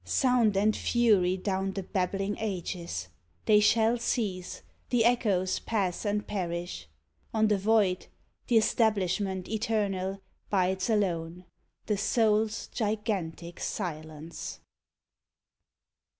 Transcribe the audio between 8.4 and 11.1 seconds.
the 'stablishment eternal Bides